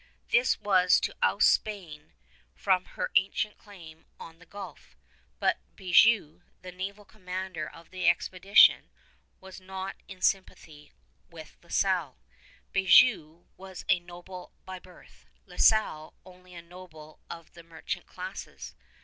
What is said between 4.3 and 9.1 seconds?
the gulf; but Beaujeu, the naval commander of the expedition,